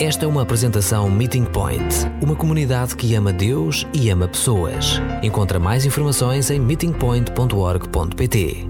[0.00, 5.00] Esta é uma apresentação Meeting Point, uma comunidade que ama Deus e ama pessoas.
[5.24, 8.64] Encontra mais informações em meetingpoint.org.pt.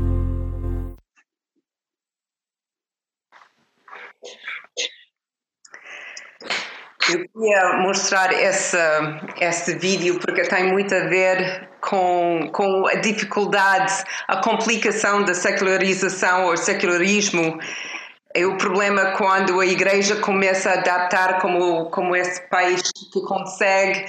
[7.11, 13.93] Eu queria mostrar essa, esse vídeo porque tem muito a ver com, com a dificuldade,
[14.29, 17.59] a complicação da secularização ou secularismo
[18.39, 24.05] é o problema quando a igreja começa a adaptar como, como esse país que consegue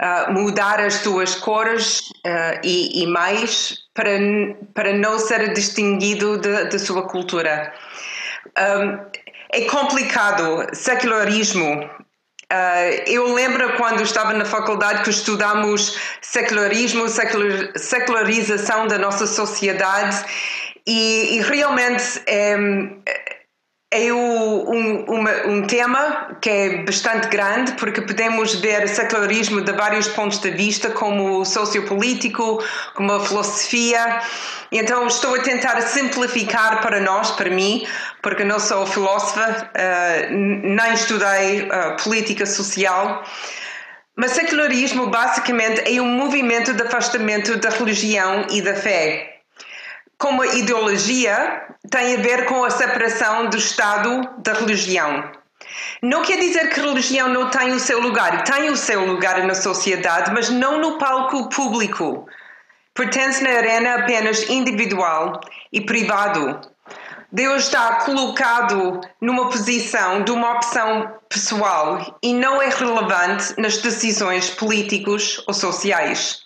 [0.00, 4.10] uh, mudar as suas cores uh, e, e, mais para,
[4.72, 7.72] para não ser distinguido da sua cultura.
[8.58, 8.98] Um,
[9.52, 11.84] é complicado, secularismo.
[11.84, 20.24] Uh, eu lembro quando estava na faculdade que estudamos secularismo, secular, secularização da nossa sociedade
[20.86, 22.56] e, e realmente é,
[23.96, 30.08] é um, uma, um tema que é bastante grande, porque podemos ver secularismo de vários
[30.08, 32.62] pontos de vista, como sociopolítico,
[32.94, 34.20] como a filosofia.
[34.70, 37.86] Então, estou a tentar simplificar para nós, para mim,
[38.22, 43.24] porque não sou filósofa, uh, nem estudei uh, política social.
[44.16, 49.35] Mas secularismo, basicamente, é um movimento de afastamento da religião e da fé
[50.18, 55.30] como a ideologia tem a ver com a separação do Estado da religião.
[56.02, 59.42] Não quer dizer que a religião não tem o seu lugar, tem o seu lugar
[59.44, 62.26] na sociedade, mas não no palco público.
[62.94, 65.40] Pertence na arena apenas individual
[65.72, 66.60] e privado.
[67.30, 74.48] Deus está colocado numa posição de uma opção pessoal e não é relevante nas decisões
[74.48, 76.45] políticas ou sociais.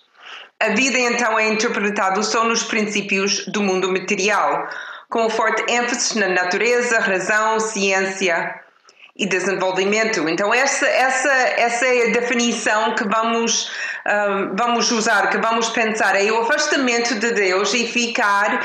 [0.61, 4.69] A vida então é interpretada só nos princípios do mundo material,
[5.09, 8.61] com forte ênfase na natureza, razão, ciência
[9.17, 10.29] e desenvolvimento.
[10.29, 13.71] Então essa, essa, essa é a definição que vamos,
[14.05, 18.63] um, vamos usar, que vamos pensar, é o afastamento de Deus e ficar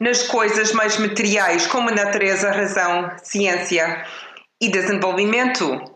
[0.00, 4.02] nas coisas mais materiais, como natureza, razão, ciência
[4.58, 5.93] e desenvolvimento.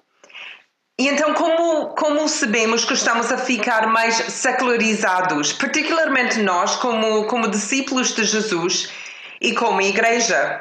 [1.00, 7.48] E então, como, como sabemos que estamos a ficar mais secularizados, particularmente nós, como, como
[7.48, 8.92] discípulos de Jesus
[9.40, 10.58] e como igreja?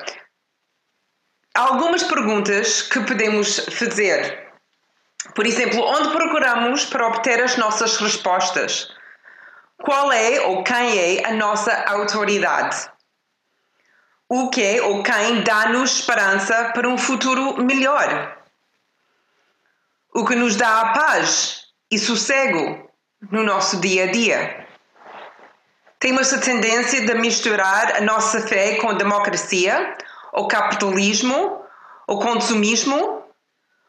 [1.55, 4.53] Há algumas perguntas que podemos fazer.
[5.33, 8.95] Por exemplo, onde procuramos para obter as nossas respostas?
[9.81, 12.91] Qual é ou quem é a nossa autoridade?
[14.29, 18.36] O que ou quem dá-nos esperança para um futuro melhor?
[20.17, 22.89] O que nos dá a paz e sossego
[23.31, 24.67] no nosso dia a dia.
[25.99, 29.95] Temos a tendência de misturar a nossa fé com a democracia,
[30.33, 31.63] o capitalismo,
[32.07, 33.25] o consumismo,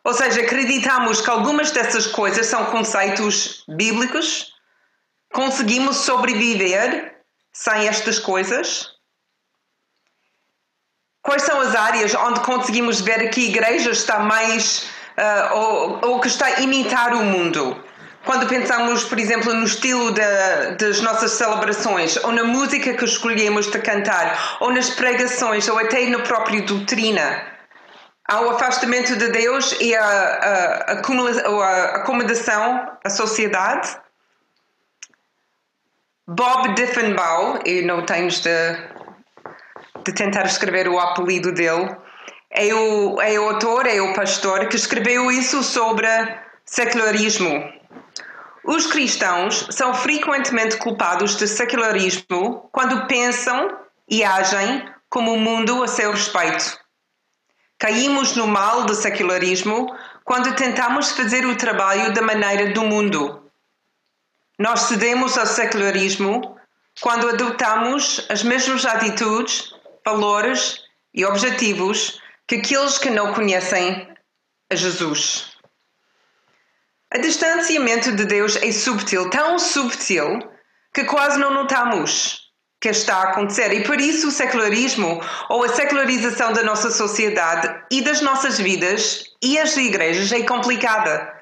[0.04, 4.52] ou seja, acreditamos que algumas dessas coisas são conceitos bíblicos.
[5.32, 7.22] Conseguimos sobreviver
[7.54, 8.90] sem estas coisas?
[11.22, 16.20] Quais são as áreas onde conseguimos ver que a igreja está mais uh, ou, ou
[16.20, 17.84] que está a imitar o mundo.
[18.24, 20.20] Quando pensamos, por exemplo, no estilo de,
[20.78, 26.06] das nossas celebrações, ou na música que escolhemos de cantar, ou nas pregações, ou até
[26.06, 27.42] na própria doutrina,
[28.28, 33.96] há o afastamento de Deus e a, a, a, acomodação à sociedade.
[36.26, 38.76] Bob Diffenbaugh, e não tens de,
[40.04, 41.96] de tentar escrever o apelido dele,
[42.50, 46.06] é o, é o autor, é o pastor que escreveu isso sobre
[46.64, 47.72] secularismo.
[48.64, 55.88] Os cristãos são frequentemente culpados de secularismo quando pensam e agem como o mundo a
[55.88, 56.78] seu respeito.
[57.78, 59.94] Caímos no mal do secularismo
[60.25, 63.42] quando tentamos fazer o trabalho da maneira do mundo.
[64.58, 66.58] Nós cedemos ao secularismo
[67.00, 69.72] quando adotamos as mesmas atitudes,
[70.04, 70.82] valores
[71.14, 74.09] e objetivos que aqueles que não conhecem
[74.72, 75.53] a Jesus.
[77.14, 80.40] O distanciamento de Deus é subtil, tão subtil
[80.93, 82.49] que quase não notamos
[82.81, 83.72] que está a acontecer.
[83.72, 89.25] E por isso o secularismo ou a secularização da nossa sociedade e das nossas vidas
[89.43, 91.34] e as igrejas é complicada.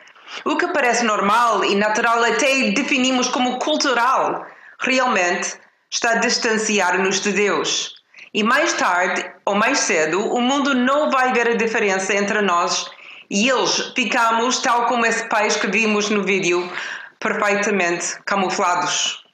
[0.45, 4.45] O que parece normal e natural até definimos como cultural,
[4.81, 5.57] realmente
[5.91, 7.96] está a distanciar-nos de Deus.
[8.35, 12.91] E mais tarde ou mais cedo, o mundo não vai ver a diferença entre nós
[13.31, 13.93] e eles.
[13.95, 16.71] Ficamos tal como esse país que vimos no vídeo,
[17.19, 19.25] perfeitamente camuflados.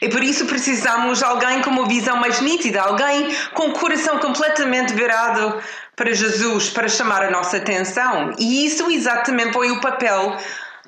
[0.00, 4.18] E por isso precisamos de alguém com uma visão mais nítida, alguém com o coração
[4.18, 5.62] completamente virado
[5.94, 8.34] para Jesus para chamar a nossa atenção.
[8.38, 10.36] E isso exatamente foi o papel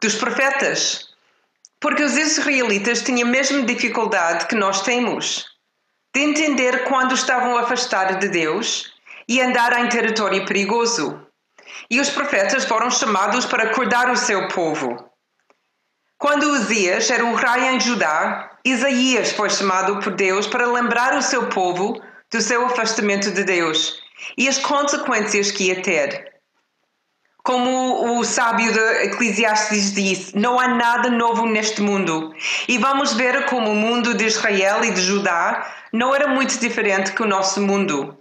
[0.00, 1.08] dos profetas.
[1.79, 5.51] Porque os israelitas tinham a mesma dificuldade que nós temos
[6.14, 8.92] de entender quando estavam afastados de Deus
[9.26, 11.26] e andar em território perigoso.
[11.90, 15.10] E os profetas foram chamados para acordar o seu povo.
[16.18, 21.22] Quando Uzias era o rei em Judá, Isaías foi chamado por Deus para lembrar o
[21.22, 22.00] seu povo
[22.30, 24.00] do seu afastamento de Deus
[24.36, 26.30] e as consequências que ia ter.
[27.42, 32.32] Como o sábio de Eclesiastes disse, não há nada novo neste mundo.
[32.68, 37.12] E vamos ver como o mundo de Israel e de Judá não era muito diferente
[37.12, 38.18] que o nosso mundo.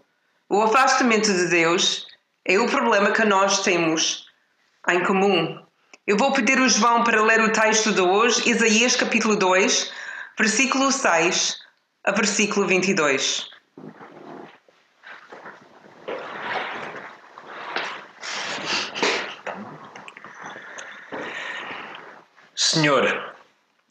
[0.50, 2.06] O afastamento de Deus
[2.45, 4.25] é o problema que nós temos
[4.89, 5.63] em comum.
[6.06, 9.91] Eu vou pedir o João para ler o texto de hoje, Isaías capítulo 2,
[10.38, 11.57] versículo 6
[12.03, 13.50] a versículo 22.
[22.56, 23.35] Senhor,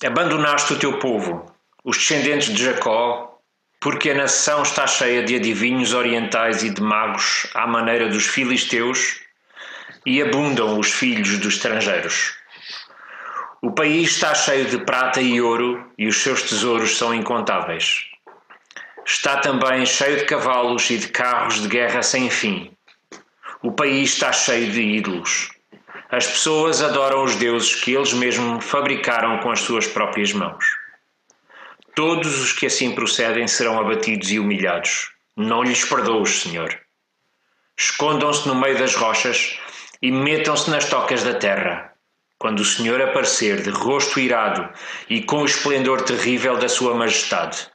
[0.04, 1.46] abandonaste o teu povo,
[1.84, 3.29] os descendentes de Jacó,
[3.80, 9.20] porque a nação está cheia de adivinhos orientais e de magos à maneira dos filisteus,
[10.04, 12.34] e abundam os filhos dos estrangeiros.
[13.62, 18.06] O país está cheio de prata e ouro, e os seus tesouros são incontáveis.
[19.04, 22.70] Está também cheio de cavalos e de carros de guerra sem fim.
[23.62, 25.50] O país está cheio de ídolos.
[26.10, 30.79] As pessoas adoram os deuses que eles mesmos fabricaram com as suas próprias mãos.
[31.94, 35.10] Todos os que assim procedem serão abatidos e humilhados.
[35.36, 36.78] Não lhes perdoes, Senhor.
[37.76, 39.58] Escondam-se no meio das rochas
[40.02, 41.94] e metam-se nas tocas da terra.
[42.38, 44.68] Quando o Senhor aparecer de rosto irado
[45.08, 47.70] e com o esplendor terrível da Sua Majestade.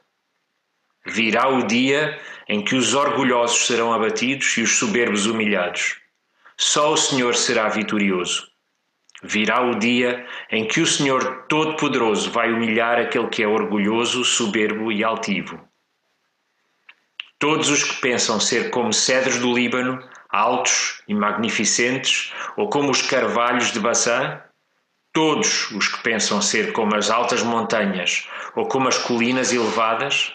[1.04, 5.96] Virá o dia em que os orgulhosos serão abatidos e os soberbos humilhados.
[6.56, 8.48] Só o Senhor será vitorioso.
[9.26, 14.92] Virá o dia em que o Senhor Todo-Poderoso vai humilhar aquele que é orgulhoso, soberbo
[14.92, 15.58] e altivo.
[17.36, 20.00] Todos os que pensam ser como cedros do Líbano,
[20.30, 24.40] altos e magnificentes, ou como os carvalhos de Baçã,
[25.12, 30.32] todos os que pensam ser como as altas montanhas ou como as colinas elevadas,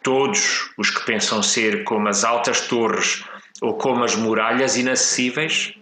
[0.00, 3.24] todos os que pensam ser como as altas torres
[3.60, 5.74] ou como as muralhas inacessíveis,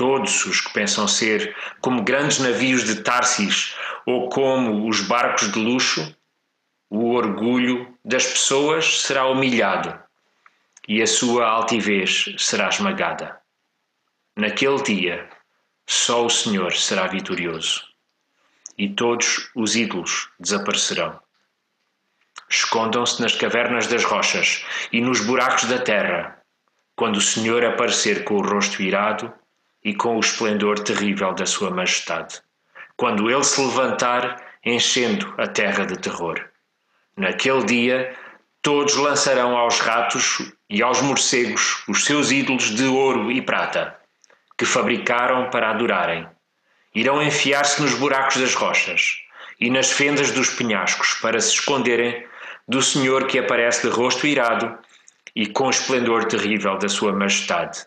[0.00, 3.76] todos os que pensam ser como grandes navios de Tarsis
[4.06, 6.16] ou como os barcos de luxo,
[6.88, 9.94] o orgulho das pessoas será humilhado
[10.88, 13.42] e a sua altivez será esmagada.
[14.34, 15.28] Naquele dia,
[15.86, 17.84] só o Senhor será vitorioso
[18.78, 21.20] e todos os ídolos desaparecerão.
[22.48, 26.42] Escondam-se nas cavernas das rochas e nos buracos da terra,
[26.96, 29.30] quando o Senhor aparecer com o rosto irado
[29.84, 32.40] e com o esplendor terrível da Sua Majestade,
[32.96, 36.38] quando Ele se levantar, enchendo a terra de terror.
[37.16, 38.16] Naquele dia,
[38.62, 43.96] todos lançarão aos ratos e aos morcegos os seus ídolos de ouro e prata,
[44.56, 46.28] que fabricaram para adorarem.
[46.94, 49.18] Irão enfiar-se nos buracos das rochas
[49.58, 52.26] e nas fendas dos penhascos para se esconderem
[52.68, 54.78] do Senhor que aparece de rosto irado
[55.34, 57.86] e com o esplendor terrível da Sua Majestade,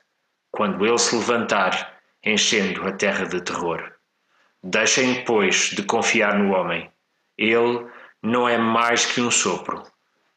[0.54, 3.92] quando Ele se levantar, enchendo a terra de terror.
[4.64, 6.92] Deixem, pois, de confiar no homem.
[7.36, 7.88] Ele
[8.22, 9.84] não é mais que um sopro.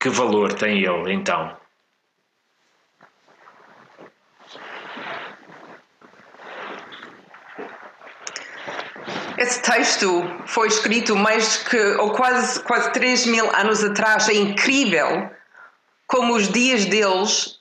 [0.01, 1.55] Que valor tem ele, então?
[9.37, 14.31] Esse texto foi escrito mais que, ou quase, quase 3 mil anos atrás.
[14.31, 15.31] É incrível
[16.07, 17.56] como os dias deles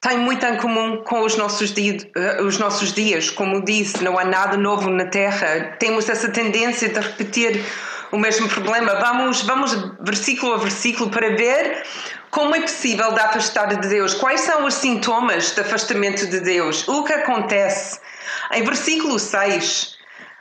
[0.00, 3.30] têm muito em comum com os nossos, dias, eh, os nossos dias.
[3.30, 5.76] Como disse, não há nada novo na Terra.
[5.78, 7.64] Temos essa tendência de repetir
[8.10, 8.94] o mesmo problema.
[8.94, 11.82] Vamos, vamos versículo a versículo para ver
[12.30, 14.14] como é possível de afastar de Deus.
[14.14, 16.88] Quais são os sintomas de afastamento de Deus?
[16.88, 18.00] O que acontece?
[18.52, 19.96] Em versículo 6,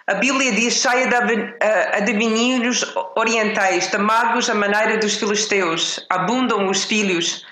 [0.08, 2.86] a Bíblia diz cheia de eh, adivinhos
[3.16, 7.46] orientais, de magos à maneira dos filisteus, abundam os filhos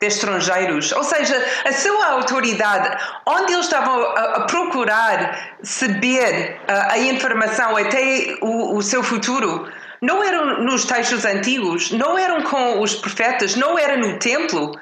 [0.00, 0.92] de estrangeiros.
[0.92, 2.96] Ou seja, a sua autoridade,
[3.26, 9.68] onde eles estavam a, a procurar saber a, a informação até o, o seu futuro,
[10.00, 14.72] não eram nos textos antigos, não eram com os profetas, não era no templo,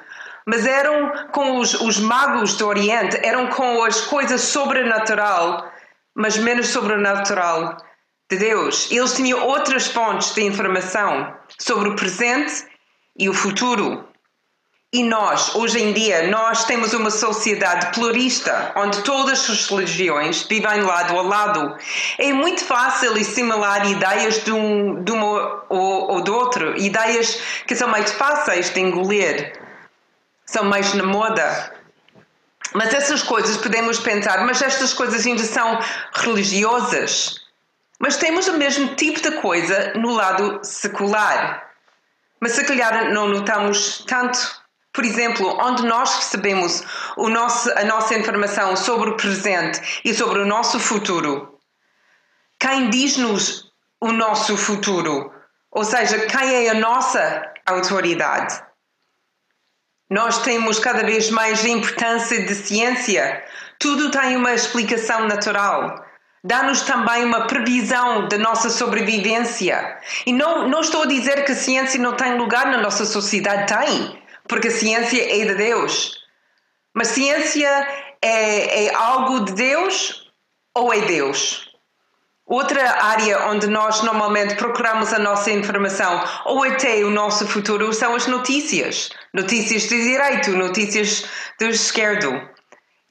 [0.45, 5.71] mas eram com os, os magos do Oriente, eram com as coisas sobrenatural
[6.15, 7.77] mas menos sobrenatural
[8.29, 8.91] de Deus.
[8.91, 12.65] Eles tinham outras fontes de informação sobre o presente
[13.17, 14.07] e o futuro.
[14.93, 20.83] E nós, hoje em dia, nós temos uma sociedade pluralista, onde todas as religiões vivem
[20.83, 21.75] lado a lado.
[22.19, 27.75] É muito fácil assimilar ideias de um, de uma ou, ou de outro, ideias que
[27.75, 29.59] são mais fáceis de engolir,
[30.45, 31.73] são mais na moda.
[32.75, 35.79] Mas essas coisas podemos pensar, mas estas coisas ainda são
[36.13, 37.41] religiosas.
[37.97, 41.67] Mas temos o mesmo tipo de coisa no lado secular.
[42.39, 44.62] Mas se calhar não notamos tanto
[44.93, 46.83] por exemplo, onde nós recebemos
[47.17, 51.57] nosso, a nossa informação sobre o presente e sobre o nosso futuro,
[52.59, 55.33] quem diz-nos o nosso futuro?
[55.71, 58.61] Ou seja, quem é a nossa autoridade?
[60.09, 63.43] Nós temos cada vez mais importância de ciência.
[63.79, 66.05] Tudo tem uma explicação natural.
[66.43, 69.97] Dá-nos também uma previsão da nossa sobrevivência.
[70.25, 73.73] E não, não estou a dizer que a ciência não tem lugar na nossa sociedade.
[73.73, 74.22] Tem
[74.53, 76.15] porque a ciência é de Deus.
[76.93, 77.67] Mas ciência
[78.21, 80.31] é, é algo de Deus
[80.75, 81.71] ou é Deus?
[82.45, 88.13] Outra área onde nós normalmente procuramos a nossa informação ou até o nosso futuro são
[88.13, 89.09] as notícias.
[89.33, 91.25] Notícias de direito, notícias
[91.59, 92.52] do esquerdo.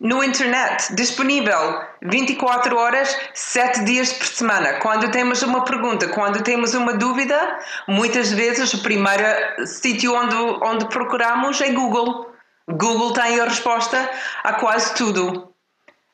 [0.02, 4.80] No internet, disponível 24 horas, 7 dias por semana.
[4.80, 9.24] Quando temos uma pergunta, quando temos uma dúvida, muitas vezes o primeiro
[9.64, 12.34] sítio onde, onde procuramos é Google.
[12.68, 14.10] Google tem a resposta
[14.42, 15.54] a quase tudo.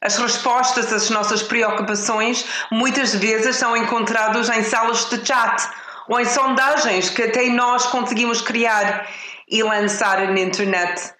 [0.02, 5.66] As respostas às nossas preocupações muitas vezes são encontradas em salas de chat
[6.10, 9.08] ou em sondagens que até nós conseguimos criar
[9.48, 11.14] e lançar na internet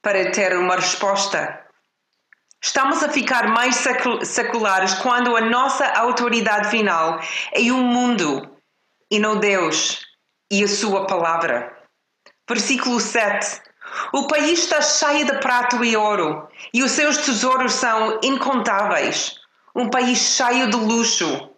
[0.00, 1.59] para ter uma resposta.
[2.62, 3.82] Estamos a ficar mais
[4.22, 7.18] seculares quando a nossa autoridade final
[7.52, 8.50] é o mundo
[9.10, 10.04] e não Deus
[10.50, 11.74] e a Sua palavra.
[12.46, 13.62] Versículo 7.
[14.12, 19.40] O país está cheio de prato e ouro, e os seus tesouros são incontáveis.
[19.74, 21.48] Um país cheio de luxo.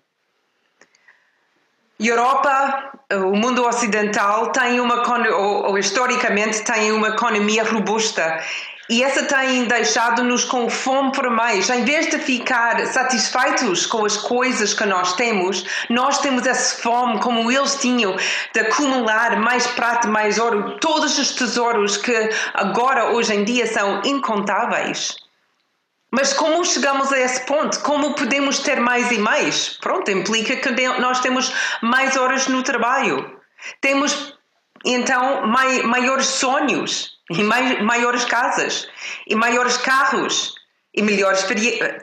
[1.98, 5.02] Europa, o mundo ocidental, tem uma,
[5.34, 8.42] ou, ou historicamente, tem uma economia robusta
[8.88, 11.70] e essa tem deixado-nos com fome por mais.
[11.70, 17.20] Em vez de ficar satisfeitos com as coisas que nós temos, nós temos essa fome,
[17.20, 18.16] como eles tinham,
[18.52, 22.12] de acumular mais prata, mais ouro, todos os tesouros que
[22.54, 25.16] agora, hoje em dia, são incontáveis.
[26.10, 27.80] Mas como chegamos a esse ponto?
[27.80, 29.78] Como podemos ter mais e mais?
[29.80, 33.40] Pronto, implica que nós temos mais horas no trabalho.
[33.80, 34.36] Temos,
[34.84, 37.42] então, maiores sonhos e
[37.82, 38.88] maiores casas,
[39.26, 40.54] e maiores carros,
[40.94, 41.42] e melhores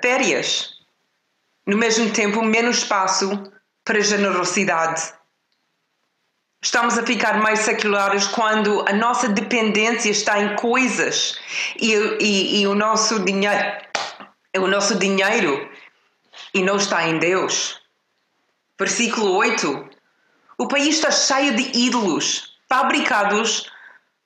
[0.01, 0.74] férias.
[1.65, 3.51] No mesmo tempo, menos espaço
[3.83, 5.13] para generosidade.
[6.62, 11.39] Estamos a ficar mais seculares quando a nossa dependência está em coisas
[11.79, 13.77] e, e, e o nosso dinheiro,
[14.57, 15.69] o nosso dinheiro
[16.53, 17.79] e não está em Deus.
[18.77, 19.89] Versículo 8.
[20.57, 23.71] O país está cheio de ídolos fabricados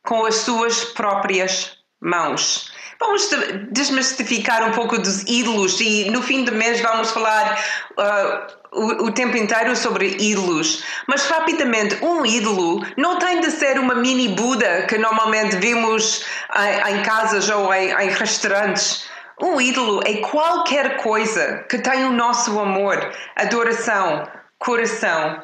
[0.05, 2.72] com as suas próprias mãos.
[3.00, 3.29] Vamos
[3.72, 7.60] desmistificar um pouco dos ídolos e no fim do mês vamos falar
[7.98, 10.83] uh, o, o, tempo inteiro sobre ídolos.
[11.07, 16.95] Mas rapidamente, um ídolo não tem de ser uma mini Buda que normalmente vimos em,
[16.95, 19.05] em casas ou em, em restaurantes.
[19.41, 24.27] Um ídolo é qualquer coisa que tenha o nosso amor, adoração,
[24.60, 25.41] coração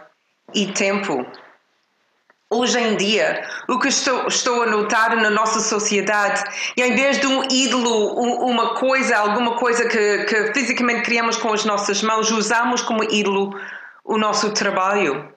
[0.54, 1.26] e tempo.
[2.52, 6.44] Hoje em dia, o que estou, estou, a notar na nossa sociedade,
[6.76, 11.54] e em vez de um ídolo, uma coisa, alguma coisa que, que fisicamente criamos com
[11.54, 13.52] as nossas mãos, usamos como ídolo
[14.04, 15.32] o nosso trabalho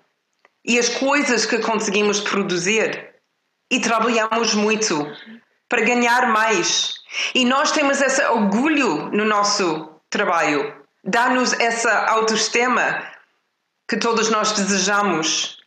[0.64, 3.12] e as coisas que conseguimos produzir.
[3.71, 5.07] E trabalhamos muito
[5.69, 6.95] para ganhar mais.
[7.35, 13.02] E nós temos esse orgulho no nosso trabalho, dá-nos essa autoestima
[13.87, 15.62] que todos nós desejamos.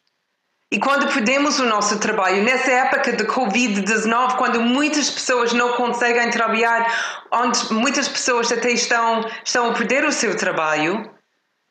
[0.71, 6.29] E quando perdemos o nosso trabalho, nessa época de Covid-19, quando muitas pessoas não conseguem
[6.31, 11.13] trabalhar, onde muitas pessoas até estão, estão a perder o seu trabalho,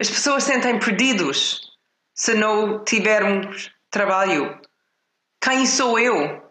[0.00, 1.60] as pessoas sentem perdidos
[2.14, 4.60] se não tivermos trabalho.
[5.42, 6.42] Quem sou eu?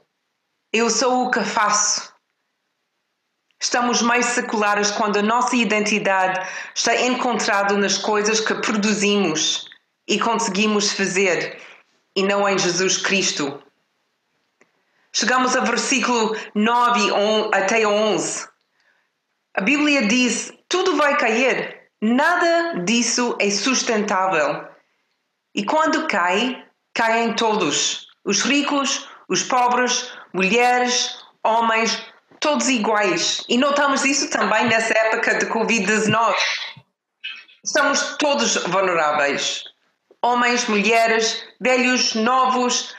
[0.71, 2.13] Eu sou o que faço.
[3.59, 6.45] Estamos mais seculares quando a nossa identidade
[6.75, 9.69] está encontrada nas coisas que produzimos
[10.05, 11.61] e conseguimos fazer
[12.15, 13.61] e não em Jesus Cristo.
[15.11, 17.11] Chegamos ao versículo 9
[17.53, 18.47] até 11.
[19.53, 24.67] A Bíblia diz: tudo vai cair, nada disso é sustentável.
[25.53, 31.97] E quando cai, caem todos: os ricos, Os pobres, mulheres, homens,
[32.39, 33.43] todos iguais.
[33.47, 36.35] E notamos isso também nessa época de Covid-19.
[37.63, 39.63] Estamos todos vulneráveis.
[40.23, 42.95] Homens, mulheres, velhos, novos.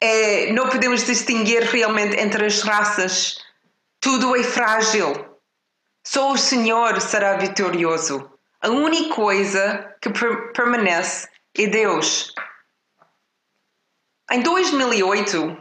[0.00, 3.38] É, não podemos distinguir realmente entre as raças.
[4.00, 5.30] Tudo é frágil.
[6.04, 8.28] Só o Senhor será vitorioso.
[8.60, 12.34] A única coisa que per permanece é Deus.
[14.32, 15.56] Em 2008,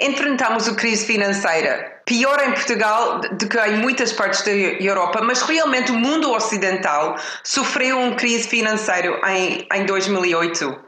[0.00, 1.93] enfrentamos a crise financeira.
[2.06, 7.16] Pior em Portugal do que em muitas partes da Europa, mas realmente o mundo ocidental
[7.42, 10.84] sofreu uma crise financeira em, em 2008.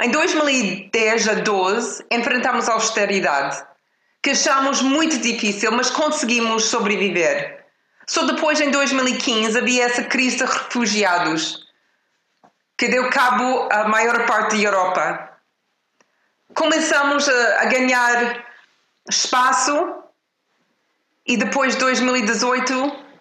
[0.00, 3.62] Em 2010 a 12, enfrentamos a austeridade,
[4.22, 7.64] que achamos muito difícil, mas conseguimos sobreviver.
[8.06, 11.66] Só depois, em 2015, havia essa crise de refugiados,
[12.78, 15.30] que deu cabo à maior parte da Europa.
[16.54, 18.46] Começamos a, a ganhar
[19.08, 20.05] espaço
[21.26, 22.72] e depois de 2018,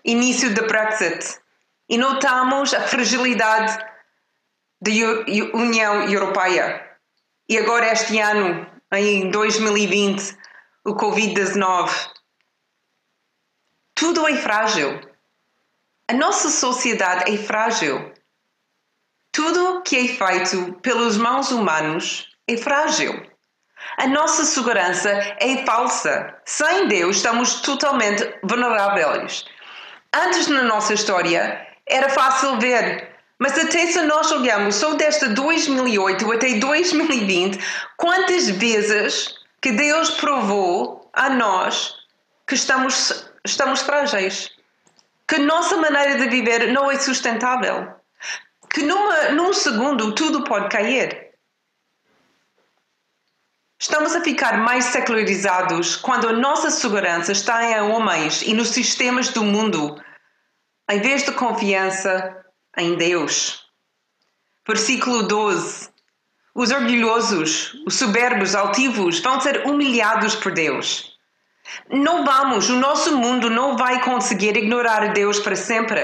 [0.03, 1.39] início do Brexit.
[1.89, 3.77] E notamos a fragilidade
[4.81, 4.91] da
[5.53, 6.97] União Europeia.
[7.47, 10.37] E agora, este ano, em 2020,
[10.83, 12.15] o Covid-19
[13.95, 14.99] tudo é frágil.
[16.09, 18.13] A nossa sociedade é frágil.
[19.31, 23.25] Tudo que é feito pelos mãos humanos é frágil.
[23.97, 26.35] A nossa segurança é falsa.
[26.45, 29.45] Sem Deus, estamos totalmente vulneráveis.
[30.13, 36.31] Antes na nossa história, era fácil ver, mas até se nós olharmos só desde 2008
[36.31, 37.59] até 2020,
[37.97, 41.95] quantas vezes que Deus provou a nós
[42.47, 44.51] que estamos estamos frágeis,
[45.27, 47.93] que nossa maneira de viver não é sustentável,
[48.69, 51.31] que numa, num segundo tudo pode cair.
[53.87, 59.29] Estamos a ficar mais secularizados quando a nossa segurança está em homens e nos sistemas
[59.29, 60.01] do mundo,
[60.89, 62.35] em vez de confiança
[62.75, 63.63] em Deus.
[64.67, 65.87] Versículo 12.
[66.55, 71.15] Os orgulhosos, os soberbos, altivos vão ser humilhados por Deus.
[71.87, 76.01] Não vamos, o nosso mundo não vai conseguir ignorar Deus para sempre.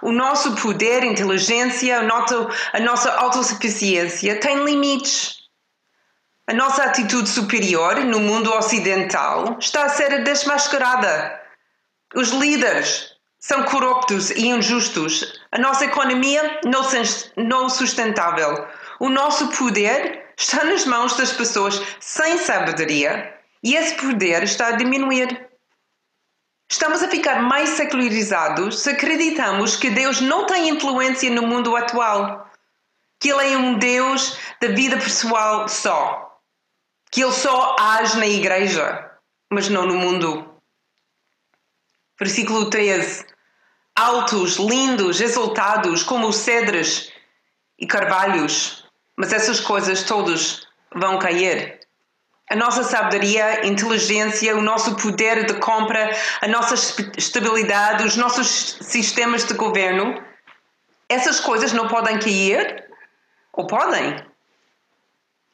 [0.00, 5.35] O nosso poder, inteligência, a nossa autossuficiência tem limites.
[6.48, 11.40] A nossa atitude superior no mundo ocidental está a ser desmascarada.
[12.14, 15.40] Os líderes são corruptos e injustos.
[15.50, 16.60] A nossa economia
[17.36, 18.64] não sustentável.
[19.00, 24.76] O nosso poder está nas mãos das pessoas sem sabedoria e esse poder está a
[24.76, 25.48] diminuir.
[26.70, 32.48] Estamos a ficar mais secularizados se acreditamos que Deus não tem influência no mundo atual,
[33.18, 36.25] que Ele é um Deus da vida pessoal só,
[37.16, 39.10] que Ele só age na igreja,
[39.50, 40.54] mas não no mundo.
[42.20, 43.24] Versículo 13:
[43.98, 47.10] Altos, lindos, exaltados, como os cedros
[47.78, 51.80] e carvalhos, mas essas coisas todas vão cair
[52.50, 56.74] a nossa sabedoria, inteligência, o nosso poder de compra, a nossa
[57.16, 60.22] estabilidade, os nossos sistemas de governo,
[61.08, 62.84] essas coisas não podem cair?
[63.54, 64.22] Ou podem?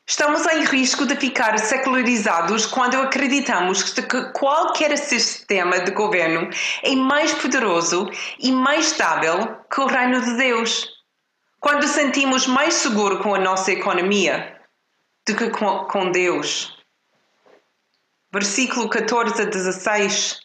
[0.07, 6.51] Estamos em risco de ficar secularizados quando acreditamos que qualquer sistema de governo
[6.83, 10.88] é mais poderoso e mais estável que o reino de Deus.
[11.61, 14.61] Quando sentimos mais seguro com a nossa economia
[15.27, 16.83] do que com Deus
[18.33, 20.41] versículo 14 a 16.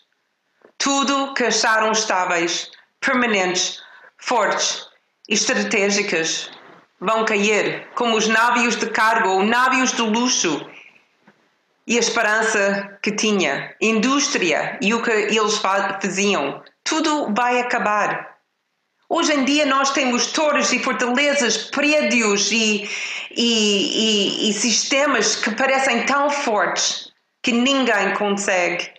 [0.78, 3.82] Tudo que acharam estáveis, permanentes,
[4.18, 4.86] fortes
[5.28, 6.52] e estratégicas
[7.00, 10.66] vão cair, como os navios de cargo ou navios de luxo.
[11.86, 18.38] E a esperança que tinha, indústria e o que eles faziam, tudo vai acabar.
[19.10, 22.90] Hoje em dia nós temos torres e fortalezas, prédios e,
[23.32, 27.10] e, e, e sistemas que parecem tão fortes
[27.42, 28.92] que ninguém consegue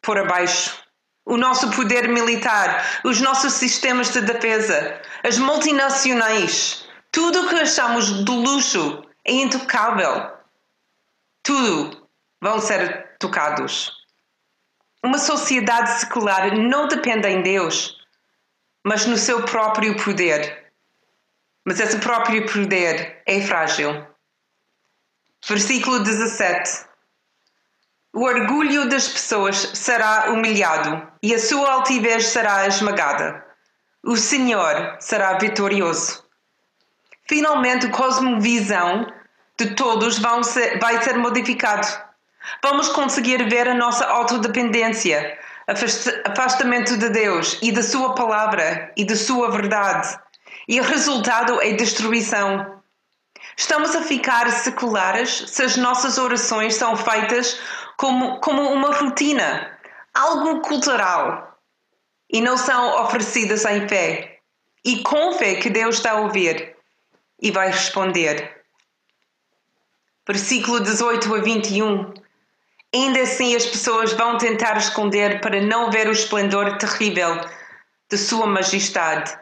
[0.00, 0.85] por abaixo.
[1.26, 8.24] O nosso poder militar, os nossos sistemas de defesa, as multinacionais, tudo o que achamos
[8.24, 10.30] de luxo é intocável.
[11.42, 12.08] Tudo
[12.40, 13.92] vão ser tocados.
[15.02, 17.96] Uma sociedade secular não depende em Deus,
[18.84, 20.72] mas no seu próprio poder.
[21.64, 24.06] Mas esse próprio poder é frágil.
[25.44, 26.85] Versículo 17.
[28.16, 33.44] O orgulho das pessoas será humilhado e a sua altivez será esmagada.
[34.02, 36.24] O Senhor será vitorioso.
[37.28, 39.06] Finalmente, a cosmovisão
[39.58, 41.86] de todos ser, vai ser modificado.
[42.62, 45.38] Vamos conseguir ver a nossa autodependência,
[46.24, 50.18] afastamento de Deus e da Sua palavra e da Sua verdade.
[50.66, 52.80] E o resultado é destruição.
[53.58, 57.58] Estamos a ficar seculares se as nossas orações são feitas
[57.96, 59.78] como, como uma rotina,
[60.14, 61.58] algo cultural,
[62.30, 64.40] e não são oferecidas em fé.
[64.84, 66.76] E com fé que Deus está a ouvir
[67.40, 68.62] e vai responder.
[70.26, 72.14] Versículo 18 a 21.
[72.94, 77.40] Ainda assim, as pessoas vão tentar esconder para não ver o esplendor terrível
[78.08, 79.36] de Sua Majestade.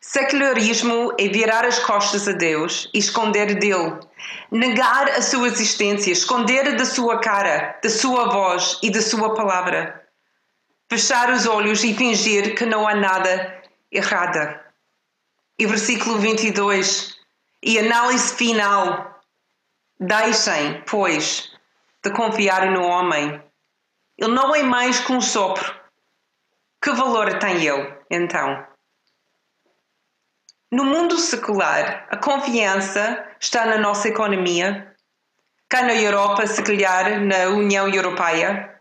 [0.00, 3.98] Secularismo é virar as costas a Deus e esconder dele,
[4.50, 10.06] negar a sua existência, esconder da sua cara, da sua voz e da sua palavra,
[10.88, 14.64] fechar os olhos e fingir que não há nada errada.
[15.58, 17.16] E versículo 22,
[17.62, 19.20] e análise final.
[19.98, 21.50] Deixem, pois,
[22.02, 23.42] de confiar no homem.
[24.18, 25.74] Ele não é mais que um sopro.
[26.82, 28.73] Que valor tem ele, então?
[30.74, 34.92] No mundo secular, a confiança está na nossa economia,
[35.68, 38.80] cá na Europa, se calhar na União Europeia,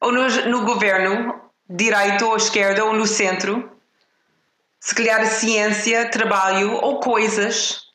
[0.00, 3.78] ou no, no governo, direito ou esquerda, ou no centro,
[4.80, 7.92] se calhar ciência, trabalho ou coisas.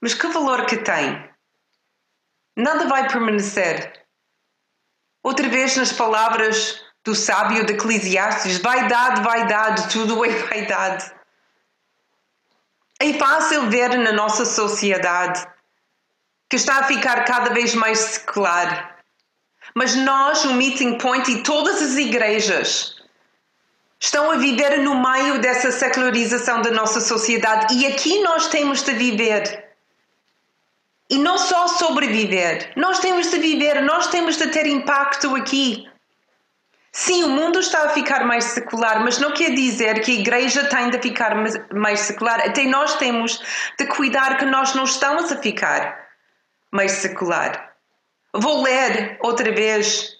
[0.00, 1.30] Mas que valor que tem?
[2.56, 3.92] Nada vai permanecer.
[5.22, 11.19] Outra vez nas palavras do sábio de Eclesiastes, vaidade, vaidade, tudo é vaidade.
[13.02, 15.46] É fácil ver na nossa sociedade
[16.50, 18.98] que está a ficar cada vez mais secular.
[19.74, 22.96] Mas nós, o Meeting Point e todas as igrejas
[23.98, 28.92] estão a viver no meio dessa secularização da nossa sociedade e aqui nós temos de
[28.92, 29.70] viver.
[31.08, 35.89] E não só sobreviver, nós temos de viver, nós temos de ter impacto aqui.
[36.92, 40.64] Sim, o mundo está a ficar mais secular, mas não quer dizer que a igreja
[40.64, 41.34] tem de ficar
[41.72, 42.40] mais secular.
[42.40, 43.40] Até nós temos
[43.78, 46.08] de cuidar que nós não estamos a ficar
[46.72, 47.74] mais secular.
[48.34, 50.16] Vou ler outra vez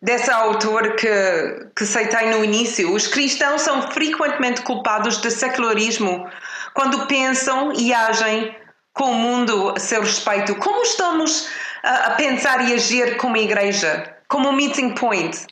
[0.00, 2.92] dessa autor que, que citei no início.
[2.92, 6.30] Os cristãos são frequentemente culpados de secularismo
[6.72, 8.56] quando pensam e agem
[8.94, 10.54] com o mundo a seu respeito.
[10.56, 11.50] Como estamos
[11.82, 15.46] a, a pensar e agir como igreja, como meeting point?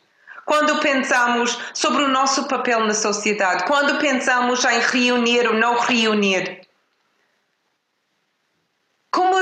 [0.44, 6.60] Quando pensamos sobre o nosso papel na sociedade, quando pensamos em reunir ou não reunir.
[9.10, 9.36] Como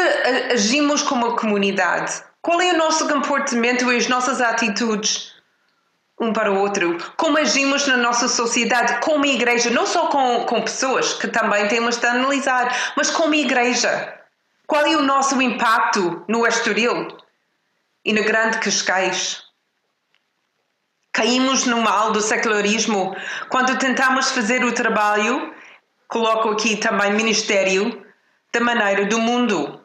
[0.52, 2.22] agimos como comunidade?
[2.40, 5.32] Qual é o nosso comportamento e as nossas atitudes
[6.20, 6.98] um para o outro?
[7.16, 11.96] Como agimos na nossa sociedade, como igreja, não só com, com pessoas, que também temos
[11.96, 14.18] de analisar, mas como igreja?
[14.66, 17.08] Qual é o nosso impacto no Estoril
[18.04, 19.51] e no Grande Cascais?
[21.12, 23.14] Caímos no mal do secularismo
[23.50, 25.54] quando tentamos fazer o trabalho,
[26.08, 28.04] coloco aqui também ministério,
[28.50, 29.80] da maneira do mundo.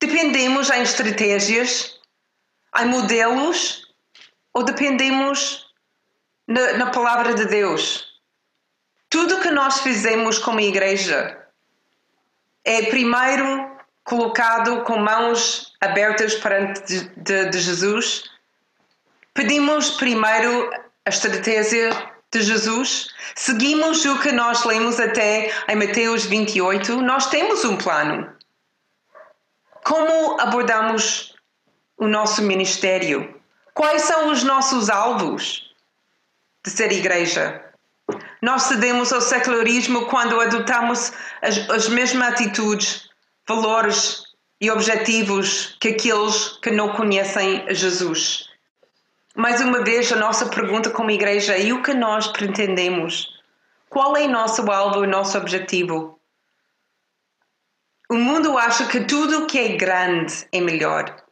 [0.00, 1.98] Dependemos em estratégias,
[2.80, 3.82] em modelos,
[4.54, 5.66] ou dependemos
[6.46, 8.08] na, na palavra de Deus.
[9.08, 11.36] Tudo que nós fizemos como igreja
[12.64, 18.29] é primeiro colocado com mãos abertas perante de, de, de Jesus
[19.32, 20.70] Pedimos primeiro
[21.06, 21.90] a estratégia
[22.32, 28.32] de Jesus, seguimos o que nós lemos até em Mateus 28, nós temos um plano.
[29.84, 31.34] Como abordamos
[31.96, 33.40] o nosso ministério?
[33.72, 35.74] Quais são os nossos alvos
[36.64, 37.64] de ser igreja?
[38.42, 43.08] Nós cedemos ao secularismo quando adotamos as, as mesmas atitudes,
[43.46, 44.24] valores
[44.60, 48.49] e objetivos que aqueles que não conhecem Jesus
[49.40, 53.26] mais uma vez, a nossa pergunta como igreja e o que nós pretendemos?
[53.88, 56.20] Qual é o nosso alvo, o nosso objetivo?
[58.10, 61.24] O mundo acha que tudo o que é grande é melhor.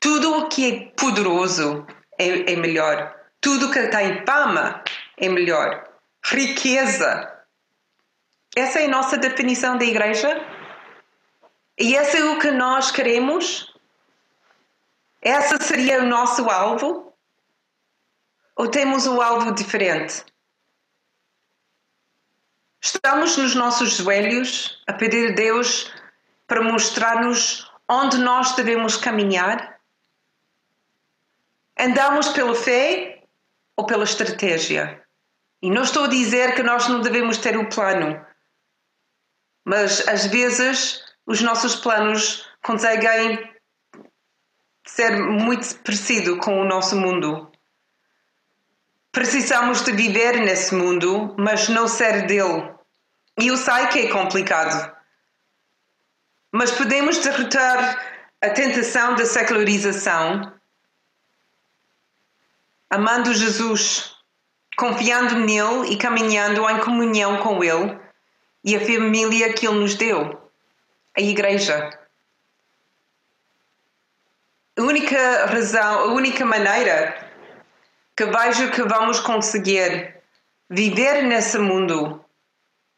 [0.00, 1.86] Tudo o que é poderoso
[2.18, 3.14] é, é melhor.
[3.38, 4.82] Tudo o que tem fama
[5.18, 5.86] é melhor.
[6.24, 7.30] Riqueza.
[8.56, 10.42] Essa é a nossa definição da igreja?
[11.78, 13.74] E essa é o que nós queremos?
[15.20, 17.09] Essa seria o nosso alvo?
[18.60, 20.22] Ou temos um alvo diferente?
[22.78, 25.90] Estamos nos nossos joelhos a pedir a Deus
[26.46, 29.80] para mostrar-nos onde nós devemos caminhar?
[31.78, 33.24] Andamos pela fé
[33.78, 35.06] ou pela estratégia?
[35.62, 38.22] E não estou a dizer que nós não devemos ter o plano,
[39.64, 43.38] mas às vezes os nossos planos conseguem
[44.86, 47.49] ser muito parecido com o nosso mundo.
[49.12, 52.72] Precisamos de viver nesse mundo, mas não ser dele.
[53.38, 54.94] E eu sei que é complicado.
[56.52, 58.00] Mas podemos derrotar
[58.40, 60.52] a tentação da secularização
[62.90, 64.16] amando Jesus,
[64.76, 67.98] confiando nele e caminhando em comunhão com ele
[68.64, 70.50] e a família que ele nos deu,
[71.16, 71.98] a igreja.
[74.76, 77.29] A única razão, a única maneira
[78.20, 80.14] que vejo que vamos conseguir
[80.68, 82.22] viver nesse mundo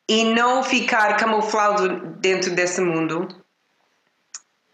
[0.09, 3.29] e não ficar camuflado dentro desse mundo,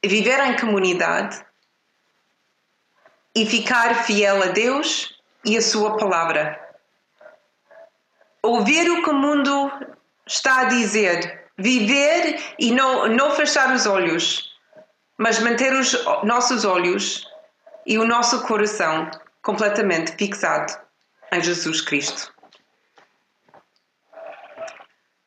[0.02, 1.44] viver em comunidade
[3.34, 6.58] e ficar fiel a Deus e a Sua palavra.
[8.42, 9.70] Ouvir o que o mundo
[10.26, 14.50] está a dizer, viver e não, não fechar os olhos,
[15.18, 15.92] mas manter os
[16.24, 17.30] nossos olhos
[17.84, 19.10] e o nosso coração
[19.48, 20.78] completamente fixado
[21.32, 22.30] em Jesus Cristo.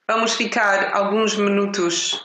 [0.07, 2.23] Vamos ficar alguns minutos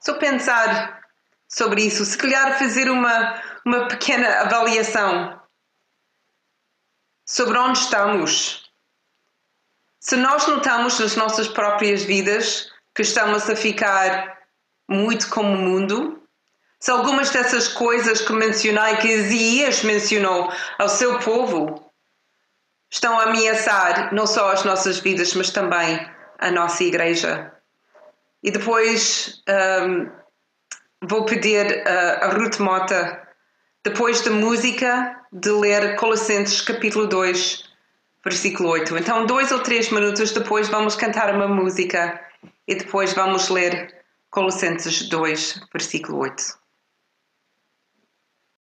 [0.00, 1.00] só pensar
[1.48, 5.40] sobre isso, se calhar fazer uma, uma pequena avaliação
[7.24, 8.68] sobre onde estamos.
[10.00, 14.40] Se nós notamos nas nossas próprias vidas que estamos a ficar
[14.88, 16.17] muito como o mundo,
[16.80, 21.90] se algumas dessas coisas que mencionei, que Isaías mencionou ao seu povo,
[22.90, 27.52] estão a ameaçar não só as nossas vidas, mas também a nossa igreja.
[28.42, 29.42] E depois
[29.84, 30.08] um,
[31.02, 33.26] vou pedir a Ruth Mota,
[33.84, 37.64] depois da música, de ler Colossenses capítulo 2,
[38.24, 38.96] versículo 8.
[38.98, 42.20] Então, dois ou três minutos depois, vamos cantar uma música
[42.66, 43.94] e depois vamos ler
[44.30, 46.57] Colossenses 2, versículo 8.